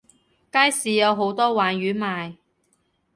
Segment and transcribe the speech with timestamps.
[0.51, 2.37] 街市有好多鯇魚賣